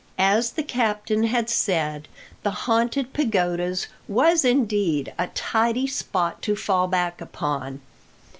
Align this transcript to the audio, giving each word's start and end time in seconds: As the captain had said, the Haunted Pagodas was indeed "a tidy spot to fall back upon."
As 0.17 0.53
the 0.53 0.63
captain 0.63 1.25
had 1.25 1.47
said, 1.47 2.07
the 2.41 2.49
Haunted 2.65 3.13
Pagodas 3.13 3.85
was 4.07 4.43
indeed 4.43 5.13
"a 5.19 5.27
tidy 5.27 5.85
spot 5.85 6.41
to 6.41 6.55
fall 6.55 6.87
back 6.87 7.21
upon." 7.21 7.81